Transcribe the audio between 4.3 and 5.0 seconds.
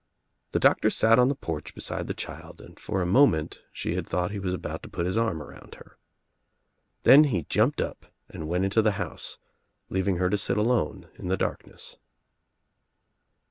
he was about to